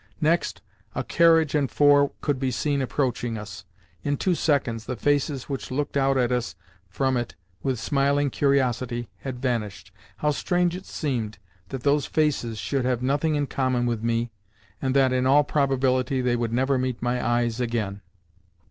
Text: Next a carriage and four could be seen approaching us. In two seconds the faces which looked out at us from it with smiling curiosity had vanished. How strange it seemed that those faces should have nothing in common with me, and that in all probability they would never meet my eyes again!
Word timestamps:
Next 0.19 0.63
a 0.95 1.03
carriage 1.03 1.53
and 1.53 1.69
four 1.69 2.09
could 2.21 2.39
be 2.39 2.49
seen 2.49 2.81
approaching 2.81 3.37
us. 3.37 3.65
In 4.01 4.17
two 4.17 4.33
seconds 4.33 4.85
the 4.85 4.95
faces 4.95 5.43
which 5.47 5.69
looked 5.69 5.95
out 5.95 6.17
at 6.17 6.31
us 6.31 6.55
from 6.89 7.15
it 7.15 7.35
with 7.61 7.79
smiling 7.79 8.31
curiosity 8.31 9.09
had 9.19 9.39
vanished. 9.43 9.91
How 10.17 10.31
strange 10.31 10.75
it 10.75 10.87
seemed 10.87 11.37
that 11.69 11.83
those 11.83 12.07
faces 12.07 12.57
should 12.57 12.83
have 12.83 13.03
nothing 13.03 13.35
in 13.35 13.45
common 13.45 13.85
with 13.85 14.01
me, 14.03 14.31
and 14.81 14.95
that 14.95 15.13
in 15.13 15.27
all 15.27 15.43
probability 15.43 16.19
they 16.19 16.35
would 16.35 16.51
never 16.51 16.79
meet 16.79 16.99
my 17.03 17.23
eyes 17.23 17.59
again! 17.61 18.01